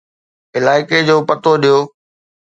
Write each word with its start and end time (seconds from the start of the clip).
علائقي 0.57 0.99
جو 1.09 1.17
پتو 1.27 1.51
ڏيو 1.61 1.77